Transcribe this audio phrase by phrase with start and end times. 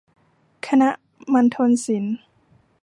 [0.67, 0.89] คณะ
[1.33, 2.17] มัณฑนศิลป์